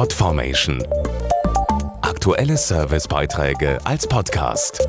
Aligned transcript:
Podformation. 0.00 0.82
Aktuelle 2.00 2.56
Servicebeiträge 2.56 3.78
als 3.84 4.06
Podcast. 4.06 4.88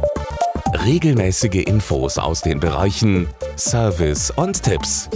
Regelmäßige 0.85 1.65
Infos 1.65 2.17
aus 2.17 2.39
den 2.39 2.61
Bereichen 2.61 3.27
Service 3.57 4.31
und 4.31 4.63
Tipps. 4.63 5.09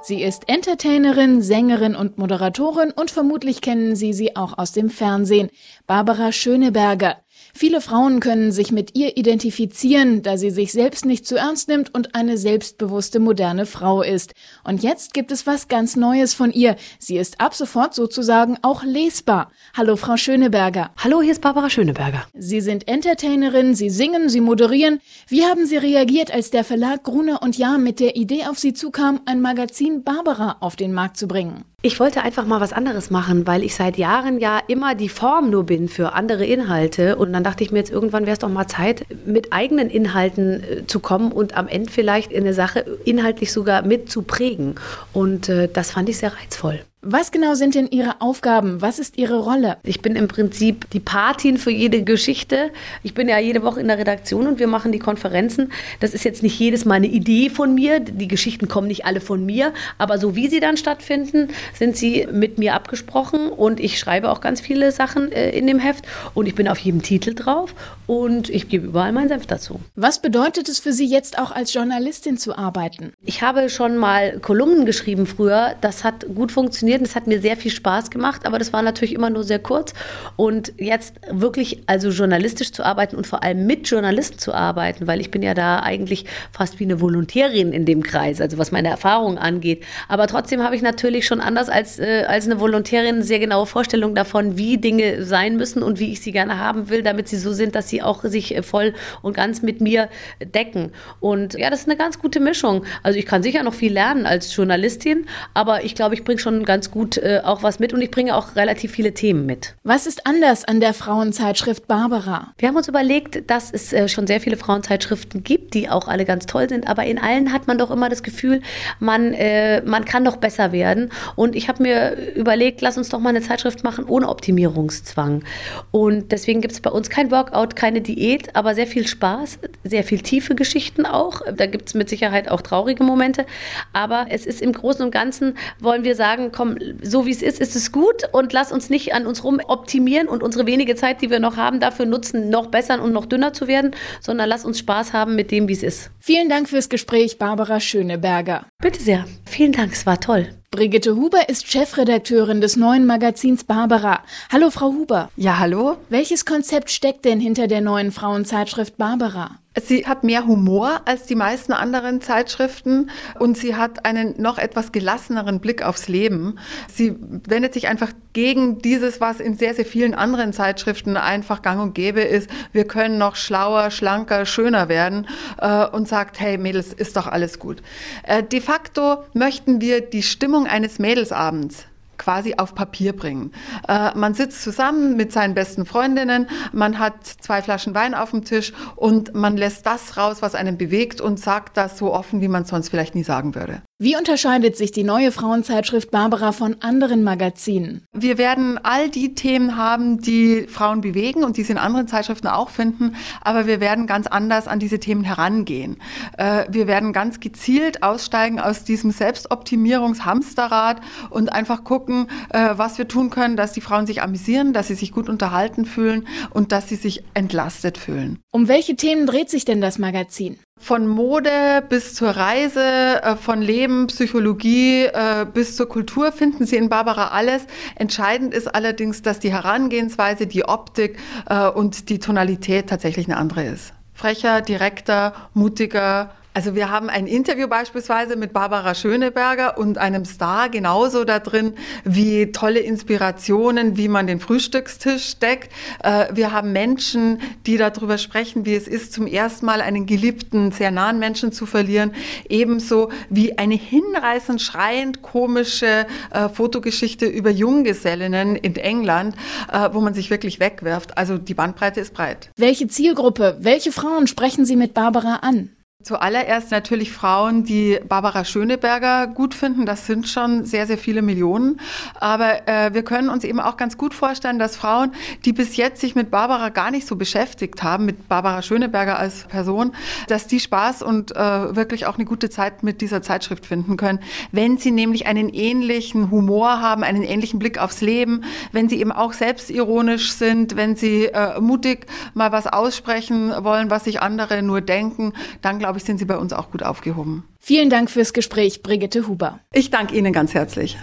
Sie 0.00 0.22
ist 0.22 0.48
Entertainerin, 0.48 1.42
Sängerin 1.42 1.96
und 1.96 2.18
Moderatorin 2.18 2.92
und 2.92 3.10
vermutlich 3.10 3.60
kennen 3.60 3.96
Sie 3.96 4.12
sie 4.12 4.36
auch 4.36 4.56
aus 4.56 4.70
dem 4.70 4.88
Fernsehen. 4.88 5.50
Barbara 5.88 6.30
Schöneberger. 6.30 7.16
Viele 7.54 7.80
Frauen 7.80 8.20
können 8.20 8.52
sich 8.52 8.70
mit 8.70 8.96
ihr 8.96 9.16
identifizieren, 9.16 10.22
da 10.22 10.36
sie 10.36 10.50
sich 10.50 10.72
selbst 10.72 11.06
nicht 11.06 11.26
zu 11.26 11.36
ernst 11.36 11.68
nimmt 11.68 11.94
und 11.94 12.14
eine 12.14 12.36
selbstbewusste 12.36 13.18
moderne 13.18 13.66
Frau 13.66 14.02
ist. 14.02 14.34
Und 14.64 14.82
jetzt 14.82 15.14
gibt 15.14 15.32
es 15.32 15.46
was 15.46 15.68
ganz 15.68 15.96
Neues 15.96 16.34
von 16.34 16.52
ihr. 16.52 16.76
Sie 16.98 17.16
ist 17.16 17.40
ab 17.40 17.54
sofort 17.54 17.94
sozusagen 17.94 18.58
auch 18.62 18.82
lesbar. 18.82 19.50
Hallo, 19.74 19.96
Frau 19.96 20.16
Schöneberger. 20.16 20.90
Hallo, 20.96 21.22
hier 21.22 21.32
ist 21.32 21.40
Barbara 21.40 21.70
Schöneberger. 21.70 22.26
Sie 22.34 22.60
sind 22.60 22.88
Entertainerin, 22.88 23.74
Sie 23.74 23.90
singen, 23.90 24.28
Sie 24.28 24.40
moderieren. 24.40 25.00
Wie 25.28 25.44
haben 25.44 25.66
Sie 25.66 25.76
reagiert, 25.76 26.30
als 26.30 26.50
der 26.50 26.64
Verlag 26.64 27.04
Gruner 27.04 27.42
und 27.42 27.56
Jahr 27.56 27.78
mit 27.78 28.00
der 28.00 28.16
Idee 28.16 28.44
auf 28.46 28.58
Sie 28.58 28.74
zukam, 28.74 29.20
ein 29.24 29.40
Magazin 29.40 30.04
Barbara 30.04 30.56
auf 30.60 30.76
den 30.76 30.92
Markt 30.92 31.16
zu 31.16 31.26
bringen? 31.26 31.64
Ich 31.86 32.00
wollte 32.00 32.22
einfach 32.22 32.46
mal 32.46 32.60
was 32.60 32.72
anderes 32.72 33.10
machen, 33.10 33.46
weil 33.46 33.62
ich 33.62 33.76
seit 33.76 33.96
Jahren 33.96 34.40
ja 34.40 34.60
immer 34.66 34.96
die 34.96 35.08
Form 35.08 35.50
nur 35.50 35.64
bin 35.64 35.88
für 35.88 36.14
andere 36.14 36.44
Inhalte. 36.44 37.14
Und 37.14 37.32
dann 37.32 37.44
dachte 37.44 37.62
ich 37.62 37.70
mir 37.70 37.78
jetzt, 37.78 37.92
irgendwann 37.92 38.24
wäre 38.26 38.32
es 38.32 38.40
doch 38.40 38.48
mal 38.48 38.66
Zeit, 38.66 39.06
mit 39.24 39.52
eigenen 39.52 39.88
Inhalten 39.88 40.64
äh, 40.64 40.86
zu 40.88 40.98
kommen 40.98 41.30
und 41.30 41.56
am 41.56 41.68
Ende 41.68 41.92
vielleicht 41.92 42.32
in 42.32 42.42
der 42.42 42.54
Sache 42.54 42.80
inhaltlich 43.04 43.52
sogar 43.52 43.82
mit 43.82 44.10
zu 44.10 44.22
prägen. 44.22 44.74
Und 45.12 45.48
äh, 45.48 45.68
das 45.72 45.92
fand 45.92 46.08
ich 46.08 46.18
sehr 46.18 46.32
reizvoll. 46.36 46.80
Was 47.02 47.30
genau 47.30 47.54
sind 47.54 47.74
denn 47.74 47.88
Ihre 47.90 48.22
Aufgaben? 48.22 48.80
Was 48.80 48.98
ist 48.98 49.18
Ihre 49.18 49.38
Rolle? 49.38 49.76
Ich 49.84 50.00
bin 50.00 50.16
im 50.16 50.28
Prinzip 50.28 50.88
die 50.90 50.98
Patin 50.98 51.58
für 51.58 51.70
jede 51.70 52.02
Geschichte. 52.02 52.70
Ich 53.02 53.12
bin 53.12 53.28
ja 53.28 53.38
jede 53.38 53.62
Woche 53.62 53.80
in 53.80 53.88
der 53.88 53.98
Redaktion 53.98 54.46
und 54.46 54.58
wir 54.58 54.66
machen 54.66 54.92
die 54.92 54.98
Konferenzen. 54.98 55.70
Das 56.00 56.14
ist 56.14 56.24
jetzt 56.24 56.42
nicht 56.42 56.58
jedes 56.58 56.86
Mal 56.86 56.94
eine 56.94 57.06
Idee 57.06 57.50
von 57.50 57.74
mir. 57.74 58.00
Die 58.00 58.26
Geschichten 58.26 58.66
kommen 58.66 58.88
nicht 58.88 59.04
alle 59.04 59.20
von 59.20 59.44
mir, 59.44 59.74
aber 59.98 60.18
so 60.18 60.34
wie 60.34 60.48
sie 60.48 60.58
dann 60.58 60.78
stattfinden, 60.78 61.48
sind 61.74 61.98
sie 61.98 62.26
mit 62.32 62.58
mir 62.58 62.74
abgesprochen 62.74 63.50
und 63.50 63.78
ich 63.78 63.98
schreibe 63.98 64.30
auch 64.30 64.40
ganz 64.40 64.62
viele 64.62 64.90
Sachen 64.90 65.30
äh, 65.30 65.50
in 65.50 65.66
dem 65.66 65.78
Heft 65.78 66.06
und 66.32 66.46
ich 66.46 66.54
bin 66.54 66.66
auf 66.66 66.78
jedem 66.78 67.02
Titel 67.02 67.34
drauf 67.34 67.74
und 68.06 68.48
ich 68.48 68.70
gebe 68.70 68.86
überall 68.86 69.12
meinen 69.12 69.28
Senf 69.28 69.46
dazu. 69.46 69.80
Was 69.96 70.22
bedeutet 70.22 70.68
es 70.68 70.78
für 70.78 70.94
Sie 70.94 71.06
jetzt 71.06 71.38
auch 71.38 71.52
als 71.52 71.74
Journalistin 71.74 72.38
zu 72.38 72.56
arbeiten? 72.56 73.12
Ich 73.22 73.42
habe 73.42 73.68
schon 73.68 73.98
mal 73.98 74.40
Kolumnen 74.40 74.86
geschrieben 74.86 75.26
früher. 75.26 75.76
Das 75.82 76.02
hat 76.02 76.26
gut 76.34 76.50
funktioniert 76.50 76.85
funktioniert. 76.86 77.02
Es 77.02 77.16
hat 77.16 77.26
mir 77.26 77.40
sehr 77.40 77.56
viel 77.56 77.70
Spaß 77.70 78.10
gemacht, 78.10 78.46
aber 78.46 78.58
das 78.58 78.72
war 78.72 78.82
natürlich 78.82 79.14
immer 79.14 79.30
nur 79.30 79.44
sehr 79.44 79.58
kurz. 79.58 79.92
Und 80.36 80.72
jetzt 80.78 81.14
wirklich 81.30 81.82
also 81.86 82.10
journalistisch 82.10 82.72
zu 82.72 82.84
arbeiten 82.84 83.16
und 83.16 83.26
vor 83.26 83.42
allem 83.42 83.66
mit 83.66 83.88
Journalisten 83.88 84.38
zu 84.38 84.54
arbeiten, 84.54 85.06
weil 85.06 85.20
ich 85.20 85.30
bin 85.30 85.42
ja 85.42 85.54
da 85.54 85.80
eigentlich 85.80 86.26
fast 86.52 86.78
wie 86.78 86.84
eine 86.84 87.00
Volontärin 87.00 87.72
in 87.72 87.84
dem 87.84 88.02
Kreis, 88.02 88.40
also 88.40 88.58
was 88.58 88.72
meine 88.72 88.88
Erfahrungen 88.88 89.38
angeht. 89.38 89.84
Aber 90.08 90.26
trotzdem 90.26 90.62
habe 90.62 90.76
ich 90.76 90.82
natürlich 90.82 91.26
schon 91.26 91.40
anders 91.40 91.68
als, 91.68 91.98
äh, 91.98 92.24
als 92.26 92.46
eine 92.46 92.60
Volontärin 92.60 93.22
sehr 93.22 93.38
genaue 93.38 93.66
Vorstellung 93.66 94.14
davon, 94.14 94.56
wie 94.56 94.78
Dinge 94.78 95.24
sein 95.24 95.56
müssen 95.56 95.82
und 95.82 95.98
wie 95.98 96.12
ich 96.12 96.20
sie 96.20 96.32
gerne 96.32 96.58
haben 96.58 96.88
will, 96.88 97.02
damit 97.02 97.28
sie 97.28 97.36
so 97.36 97.52
sind, 97.52 97.74
dass 97.74 97.88
sie 97.88 98.02
auch 98.02 98.24
sich 98.24 98.54
äh, 98.54 98.62
voll 98.62 98.94
und 99.22 99.34
ganz 99.36 99.62
mit 99.62 99.80
mir 99.80 100.08
decken. 100.40 100.92
Und 101.20 101.54
ja, 101.54 101.70
das 101.70 101.80
ist 101.80 101.88
eine 101.88 101.96
ganz 101.96 102.18
gute 102.18 102.40
Mischung. 102.40 102.84
Also 103.02 103.18
ich 103.18 103.26
kann 103.26 103.42
sicher 103.42 103.62
noch 103.62 103.74
viel 103.74 103.92
lernen 103.92 104.26
als 104.26 104.54
Journalistin, 104.54 105.26
aber 105.54 105.84
ich 105.84 105.94
glaube, 105.94 106.14
ich 106.14 106.24
bringe 106.24 106.38
schon 106.38 106.64
ganz 106.64 106.75
ganz 106.76 106.90
gut 106.90 107.16
äh, 107.16 107.40
auch 107.42 107.62
was 107.62 107.78
mit 107.78 107.94
und 107.94 108.02
ich 108.02 108.10
bringe 108.10 108.36
auch 108.36 108.54
relativ 108.54 108.92
viele 108.92 109.14
Themen 109.14 109.46
mit. 109.46 109.76
Was 109.82 110.06
ist 110.06 110.26
anders 110.26 110.66
an 110.66 110.78
der 110.78 110.92
Frauenzeitschrift 110.92 111.88
Barbara? 111.88 112.52
Wir 112.58 112.68
haben 112.68 112.76
uns 112.76 112.86
überlegt, 112.86 113.48
dass 113.48 113.70
es 113.70 113.94
äh, 113.94 114.08
schon 114.08 114.26
sehr 114.26 114.42
viele 114.42 114.58
Frauenzeitschriften 114.58 115.42
gibt, 115.42 115.72
die 115.72 115.88
auch 115.88 116.06
alle 116.06 116.26
ganz 116.26 116.44
toll 116.44 116.68
sind, 116.68 116.86
aber 116.86 117.04
in 117.04 117.18
allen 117.18 117.54
hat 117.54 117.66
man 117.66 117.78
doch 117.78 117.90
immer 117.90 118.10
das 118.10 118.22
Gefühl, 118.22 118.60
man, 119.00 119.32
äh, 119.32 119.80
man 119.86 120.04
kann 120.04 120.22
doch 120.22 120.36
besser 120.36 120.70
werden. 120.70 121.10
Und 121.34 121.56
ich 121.56 121.68
habe 121.68 121.82
mir 121.82 122.34
überlegt, 122.34 122.82
lass 122.82 122.98
uns 122.98 123.08
doch 123.08 123.20
mal 123.20 123.30
eine 123.30 123.40
Zeitschrift 123.40 123.82
machen 123.82 124.04
ohne 124.04 124.28
Optimierungszwang. 124.28 125.44
Und 125.92 126.30
deswegen 126.30 126.60
gibt 126.60 126.74
es 126.74 126.82
bei 126.82 126.90
uns 126.90 127.08
kein 127.08 127.30
Workout, 127.30 127.74
keine 127.74 128.02
Diät, 128.02 128.54
aber 128.54 128.74
sehr 128.74 128.86
viel 128.86 129.06
Spaß, 129.06 129.60
sehr 129.82 130.04
viel 130.04 130.20
tiefe 130.20 130.54
Geschichten 130.54 131.06
auch. 131.06 131.40
Da 131.56 131.64
gibt 131.64 131.88
es 131.88 131.94
mit 131.94 132.10
Sicherheit 132.10 132.50
auch 132.50 132.60
traurige 132.60 133.02
Momente. 133.02 133.46
Aber 133.94 134.26
es 134.28 134.44
ist 134.44 134.60
im 134.60 134.72
Großen 134.72 135.02
und 135.02 135.10
Ganzen, 135.10 135.56
wollen 135.80 136.04
wir 136.04 136.14
sagen, 136.14 136.52
komm, 136.52 136.65
so 137.02 137.26
wie 137.26 137.30
es 137.30 137.42
ist, 137.42 137.60
ist 137.60 137.76
es 137.76 137.92
gut 137.92 138.22
und 138.32 138.52
lass 138.52 138.72
uns 138.72 138.90
nicht 138.90 139.14
an 139.14 139.26
uns 139.26 139.44
rum 139.44 139.60
optimieren 139.66 140.28
und 140.28 140.42
unsere 140.42 140.66
wenige 140.66 140.96
Zeit, 140.96 141.22
die 141.22 141.30
wir 141.30 141.38
noch 141.38 141.56
haben, 141.56 141.80
dafür 141.80 142.06
nutzen, 142.06 142.50
noch 142.50 142.66
besser 142.66 143.00
und 143.02 143.12
noch 143.12 143.26
dünner 143.26 143.52
zu 143.52 143.68
werden, 143.68 143.92
sondern 144.20 144.48
lass 144.48 144.64
uns 144.64 144.78
Spaß 144.78 145.12
haben 145.12 145.36
mit 145.36 145.50
dem, 145.50 145.68
wie 145.68 145.72
es 145.72 145.82
ist. 145.82 146.10
Vielen 146.18 146.48
Dank 146.48 146.68
fürs 146.68 146.88
Gespräch, 146.88 147.38
Barbara 147.38 147.80
Schöneberger. 147.80 148.66
Bitte 148.82 149.02
sehr. 149.02 149.24
Vielen 149.44 149.72
Dank, 149.72 149.92
es 149.92 150.06
war 150.06 150.20
toll. 150.20 150.48
Brigitte 150.70 151.16
Huber 151.16 151.48
ist 151.48 151.70
Chefredakteurin 151.70 152.60
des 152.60 152.76
neuen 152.76 153.06
Magazins 153.06 153.64
Barbara. 153.64 154.22
Hallo, 154.52 154.70
Frau 154.70 154.88
Huber. 154.88 155.30
Ja, 155.36 155.58
hallo. 155.58 155.96
Welches 156.10 156.44
Konzept 156.44 156.90
steckt 156.90 157.24
denn 157.24 157.40
hinter 157.40 157.66
der 157.66 157.80
neuen 157.80 158.12
Frauenzeitschrift 158.12 158.98
Barbara? 158.98 159.58
Sie 159.82 160.06
hat 160.06 160.24
mehr 160.24 160.46
Humor 160.46 161.02
als 161.04 161.26
die 161.26 161.34
meisten 161.34 161.72
anderen 161.72 162.22
Zeitschriften 162.22 163.10
und 163.38 163.58
sie 163.58 163.76
hat 163.76 164.06
einen 164.06 164.40
noch 164.40 164.56
etwas 164.56 164.90
gelasseneren 164.90 165.60
Blick 165.60 165.82
aufs 165.82 166.08
Leben. 166.08 166.58
Sie 166.92 167.14
wendet 167.46 167.74
sich 167.74 167.86
einfach 167.86 168.12
gegen 168.32 168.78
dieses, 168.78 169.20
was 169.20 169.38
in 169.38 169.56
sehr, 169.56 169.74
sehr 169.74 169.84
vielen 169.84 170.14
anderen 170.14 170.54
Zeitschriften 170.54 171.16
einfach 171.16 171.60
gang 171.60 171.82
und 171.82 171.94
gäbe 171.94 172.22
ist. 172.22 172.48
Wir 172.72 172.86
können 172.86 173.18
noch 173.18 173.36
schlauer, 173.36 173.90
schlanker, 173.90 174.46
schöner 174.46 174.88
werden 174.88 175.26
äh, 175.58 175.86
und 175.86 176.08
sagt, 176.08 176.40
hey 176.40 176.56
Mädels, 176.56 176.94
ist 176.94 177.16
doch 177.16 177.26
alles 177.26 177.58
gut. 177.58 177.82
Äh, 178.22 178.42
de 178.42 178.62
facto 178.62 179.24
möchten 179.34 179.82
wir 179.82 180.00
die 180.00 180.22
Stimmung 180.22 180.66
eines 180.66 180.98
Mädelsabends 180.98 181.86
quasi 182.18 182.54
auf 182.56 182.74
Papier 182.74 183.14
bringen. 183.14 183.52
Äh, 183.88 184.16
man 184.16 184.34
sitzt 184.34 184.62
zusammen 184.62 185.16
mit 185.16 185.32
seinen 185.32 185.54
besten 185.54 185.86
Freundinnen, 185.86 186.48
man 186.72 186.98
hat 186.98 187.26
zwei 187.26 187.62
Flaschen 187.62 187.94
Wein 187.94 188.14
auf 188.14 188.30
dem 188.30 188.44
Tisch 188.44 188.72
und 188.96 189.34
man 189.34 189.56
lässt 189.56 189.86
das 189.86 190.16
raus, 190.16 190.38
was 190.40 190.54
einen 190.54 190.78
bewegt 190.78 191.20
und 191.20 191.38
sagt 191.38 191.76
das 191.76 191.98
so 191.98 192.12
offen, 192.12 192.40
wie 192.40 192.48
man 192.48 192.64
sonst 192.64 192.88
vielleicht 192.88 193.14
nie 193.14 193.24
sagen 193.24 193.54
würde. 193.54 193.82
Wie 193.98 194.14
unterscheidet 194.14 194.76
sich 194.76 194.92
die 194.92 195.04
neue 195.04 195.32
Frauenzeitschrift 195.32 196.10
Barbara 196.10 196.52
von 196.52 196.76
anderen 196.82 197.24
Magazinen? 197.24 198.04
Wir 198.12 198.36
werden 198.36 198.78
all 198.82 199.08
die 199.08 199.34
Themen 199.34 199.78
haben, 199.78 200.20
die 200.20 200.66
Frauen 200.68 201.00
bewegen 201.00 201.44
und 201.44 201.56
die 201.56 201.62
sie 201.62 201.72
in 201.72 201.78
anderen 201.78 202.06
Zeitschriften 202.06 202.46
auch 202.46 202.68
finden, 202.68 203.16
aber 203.40 203.66
wir 203.66 203.80
werden 203.80 204.06
ganz 204.06 204.26
anders 204.26 204.68
an 204.68 204.80
diese 204.80 204.98
Themen 204.98 205.24
herangehen. 205.24 205.96
Äh, 206.36 206.66
wir 206.68 206.86
werden 206.86 207.14
ganz 207.14 207.40
gezielt 207.40 208.02
aussteigen 208.02 208.60
aus 208.60 208.84
diesem 208.84 209.12
Selbstoptimierungshamsterrad 209.12 211.00
und 211.30 211.50
einfach 211.50 211.82
gucken, 211.82 212.28
äh, 212.50 212.74
was 212.76 212.98
wir 212.98 213.08
tun 213.08 213.30
können, 213.30 213.56
dass 213.56 213.72
die 213.72 213.80
Frauen 213.80 214.06
sich 214.06 214.20
amüsieren, 214.20 214.74
dass 214.74 214.88
sie 214.88 214.94
sich 214.94 215.10
gut 215.10 215.30
unterhalten 215.30 215.86
fühlen 215.86 216.28
und 216.50 216.70
dass 216.70 216.90
sie 216.90 216.96
sich 216.96 217.24
entlastet 217.32 217.96
fühlen. 217.96 218.40
Um 218.56 218.68
welche 218.68 218.96
Themen 218.96 219.26
dreht 219.26 219.50
sich 219.50 219.66
denn 219.66 219.82
das 219.82 219.98
Magazin? 219.98 220.58
Von 220.80 221.06
Mode 221.06 221.84
bis 221.90 222.14
zur 222.14 222.30
Reise, 222.30 223.20
äh, 223.22 223.36
von 223.36 223.60
Leben, 223.60 224.06
Psychologie 224.06 225.04
äh, 225.04 225.44
bis 225.44 225.76
zur 225.76 225.90
Kultur 225.90 226.32
finden 226.32 226.64
Sie 226.64 226.76
in 226.76 226.88
Barbara 226.88 227.28
alles. 227.32 227.66
Entscheidend 227.96 228.54
ist 228.54 228.74
allerdings, 228.74 229.20
dass 229.20 229.40
die 229.40 229.52
Herangehensweise, 229.52 230.46
die 230.46 230.64
Optik 230.64 231.18
äh, 231.50 231.68
und 231.68 232.08
die 232.08 232.18
Tonalität 232.18 232.88
tatsächlich 232.88 233.26
eine 233.26 233.36
andere 233.36 233.64
ist. 233.64 233.92
Frecher, 234.14 234.62
direkter, 234.62 235.34
mutiger, 235.52 236.30
also 236.56 236.74
wir 236.74 236.90
haben 236.90 237.10
ein 237.10 237.26
Interview 237.26 237.68
beispielsweise 237.68 238.34
mit 238.34 238.54
Barbara 238.54 238.94
Schöneberger 238.94 239.76
und 239.76 239.98
einem 239.98 240.24
Star 240.24 240.70
genauso 240.70 241.24
da 241.24 241.38
drin 241.38 241.74
wie 242.02 242.50
tolle 242.50 242.80
Inspirationen, 242.80 243.98
wie 243.98 244.08
man 244.08 244.26
den 244.26 244.40
Frühstückstisch 244.40 245.36
deckt. 245.36 245.70
Äh, 246.02 246.28
wir 246.32 246.52
haben 246.52 246.72
Menschen, 246.72 247.42
die 247.66 247.76
darüber 247.76 248.16
sprechen, 248.16 248.64
wie 248.64 248.74
es 248.74 248.88
ist, 248.88 249.12
zum 249.12 249.26
ersten 249.26 249.66
Mal 249.66 249.82
einen 249.82 250.06
geliebten, 250.06 250.72
sehr 250.72 250.90
nahen 250.90 251.18
Menschen 251.18 251.52
zu 251.52 251.66
verlieren. 251.66 252.12
Ebenso 252.48 253.10
wie 253.28 253.58
eine 253.58 253.74
hinreißend 253.74 254.62
schreiend 254.62 255.20
komische 255.20 256.06
äh, 256.30 256.48
Fotogeschichte 256.48 257.26
über 257.26 257.50
Junggesellinnen 257.50 258.56
in 258.56 258.76
England, 258.76 259.36
äh, 259.70 259.90
wo 259.92 260.00
man 260.00 260.14
sich 260.14 260.30
wirklich 260.30 260.58
wegwirft. 260.58 261.18
Also 261.18 261.36
die 261.36 261.52
Bandbreite 261.52 262.00
ist 262.00 262.14
breit. 262.14 262.48
Welche 262.56 262.88
Zielgruppe, 262.88 263.58
welche 263.60 263.92
Frauen 263.92 264.26
sprechen 264.26 264.64
Sie 264.64 264.76
mit 264.76 264.94
Barbara 264.94 265.40
an? 265.42 265.75
Zuallererst 266.02 266.70
natürlich 266.72 267.10
Frauen, 267.10 267.64
die 267.64 267.98
Barbara 268.06 268.44
Schöneberger 268.44 269.26
gut 269.26 269.54
finden. 269.54 269.86
Das 269.86 270.06
sind 270.06 270.28
schon 270.28 270.66
sehr, 270.66 270.86
sehr 270.86 270.98
viele 270.98 271.22
Millionen. 271.22 271.80
Aber 272.20 272.68
äh, 272.68 272.92
wir 272.92 273.02
können 273.02 273.30
uns 273.30 273.44
eben 273.44 273.60
auch 273.60 273.78
ganz 273.78 273.96
gut 273.96 274.12
vorstellen, 274.12 274.58
dass 274.58 274.76
Frauen, 274.76 275.12
die 275.46 275.54
bis 275.54 275.76
jetzt 275.78 276.02
sich 276.02 276.14
mit 276.14 276.30
Barbara 276.30 276.68
gar 276.68 276.90
nicht 276.90 277.06
so 277.06 277.16
beschäftigt 277.16 277.82
haben, 277.82 278.04
mit 278.04 278.28
Barbara 278.28 278.60
Schöneberger 278.60 279.18
als 279.18 279.44
Person, 279.44 279.92
dass 280.28 280.46
die 280.46 280.60
Spaß 280.60 281.00
und 281.02 281.34
äh, 281.34 281.74
wirklich 281.74 282.04
auch 282.04 282.16
eine 282.16 282.26
gute 282.26 282.50
Zeit 282.50 282.82
mit 282.82 283.00
dieser 283.00 283.22
Zeitschrift 283.22 283.64
finden 283.64 283.96
können. 283.96 284.20
Wenn 284.52 284.76
sie 284.76 284.90
nämlich 284.90 285.26
einen 285.26 285.48
ähnlichen 285.48 286.30
Humor 286.30 286.82
haben, 286.82 287.04
einen 287.04 287.22
ähnlichen 287.22 287.58
Blick 287.58 287.78
aufs 287.78 288.02
Leben, 288.02 288.44
wenn 288.70 288.90
sie 288.90 289.00
eben 289.00 289.12
auch 289.12 289.32
selbstironisch 289.32 290.32
sind, 290.32 290.76
wenn 290.76 290.94
sie 290.94 291.24
äh, 291.24 291.58
mutig 291.58 292.04
mal 292.34 292.52
was 292.52 292.66
aussprechen 292.66 293.50
wollen, 293.64 293.88
was 293.88 294.04
sich 294.04 294.20
andere 294.20 294.62
nur 294.62 294.82
denken, 294.82 295.32
dann 295.62 295.85
glaube 295.86 295.98
ich, 295.98 296.04
sind 296.04 296.18
Sie 296.18 296.24
bei 296.24 296.36
uns 296.36 296.52
auch 296.52 296.72
gut 296.72 296.82
aufgehoben. 296.82 297.44
Vielen 297.60 297.90
Dank 297.90 298.10
fürs 298.10 298.32
Gespräch, 298.32 298.82
Brigitte 298.82 299.28
Huber. 299.28 299.60
Ich 299.72 299.90
danke 299.90 300.16
Ihnen 300.16 300.32
ganz 300.32 300.52
herzlich. 300.52 300.98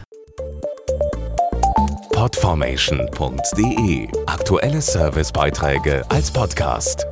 Podformation.de 2.11 4.09
Aktuelle 4.25 4.81
Servicebeiträge 4.81 6.03
als 6.09 6.31
Podcast. 6.31 7.07